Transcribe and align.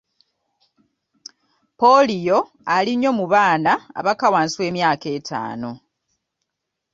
Ppoliyo 1.77 2.37
ali 2.75 2.91
nnyo 2.95 3.11
mu 3.19 3.25
baana 3.33 3.73
abakka 3.99 4.27
wansi 4.33 4.55
w'emyaka 4.61 5.07
ettaano. 5.17 5.71